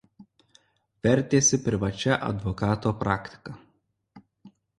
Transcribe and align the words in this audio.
Vertėsi 1.07 1.59
privačia 1.65 2.17
advokato 2.29 2.95
praktika. 3.05 3.57